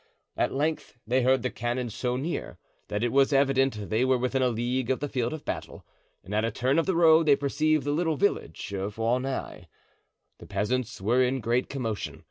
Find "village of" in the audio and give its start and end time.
8.17-8.97